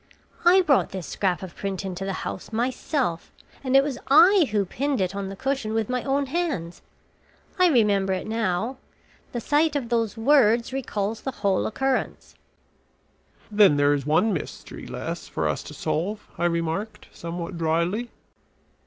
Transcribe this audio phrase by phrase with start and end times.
[0.45, 3.31] I brought this scrap of print into the house myself
[3.63, 6.81] and it was I who pinned it on the cushion with my own hands!
[7.59, 8.77] I remember it now.
[9.31, 12.33] The sight of those words recalls the whole occurrence."
[13.51, 18.09] "Then there is one mystery less for us to solve," I remarked, somewhat dryly.